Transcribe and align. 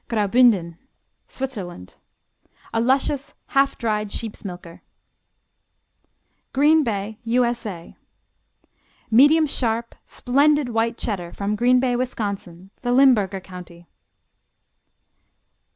Graubünden 0.09 0.77
Switzerland 1.27 1.97
A 2.73 2.81
luscious 2.81 3.35
half 3.49 3.77
dried 3.77 4.11
sheep's 4.11 4.43
milker. 4.43 4.81
Green 6.53 6.83
Bay 6.83 7.19
U.S.A. 7.25 7.95
Medium 9.11 9.45
sharp, 9.45 9.93
splendid 10.07 10.69
White 10.69 10.97
Cheddar 10.97 11.33
from 11.33 11.55
Green 11.55 11.79
Bay, 11.79 11.95
Wisconsin, 11.95 12.71
the 12.81 12.91
Limburger 12.91 13.39
county. 13.41 13.85